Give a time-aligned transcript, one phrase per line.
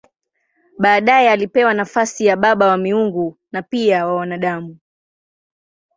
[0.77, 4.77] Baadaye alipewa nafasi ya baba wa miungu na pia wa wanadamu.